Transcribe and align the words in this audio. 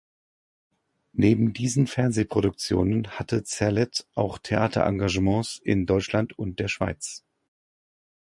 Neben 1.13 1.53
diesen 1.53 1.85
Fernsehproduktionen 1.85 3.07
hatte 3.19 3.43
Zerlett 3.43 4.07
auch 4.15 4.39
Theaterengagements 4.39 5.59
in 5.63 5.85
Deutschland 5.85 6.39
und 6.39 6.57
der 6.59 6.69
Schweiz. 6.69 7.23